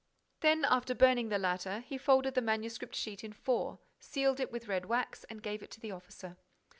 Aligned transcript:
Then, 0.39 0.65
after 0.65 0.95
burning 0.95 1.29
the 1.29 1.37
latter, 1.37 1.81
he 1.81 1.95
folded 1.95 2.33
the 2.33 2.41
manuscript 2.41 2.95
sheet 2.95 3.23
in 3.23 3.33
four, 3.33 3.77
sealed 3.99 4.39
it 4.39 4.51
with 4.51 4.67
red 4.67 4.85
wax, 4.87 5.25
and 5.25 5.43
gave 5.43 5.61
it 5.61 5.69
to 5.73 5.79
the 5.79 5.91
officer. 5.91 6.37